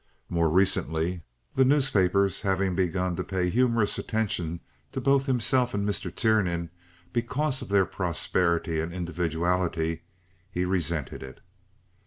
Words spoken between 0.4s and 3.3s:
recently, the newspapers having begun to